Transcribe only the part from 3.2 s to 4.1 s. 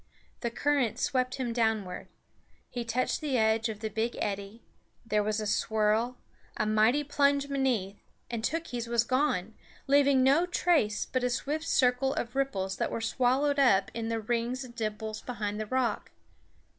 the edge of the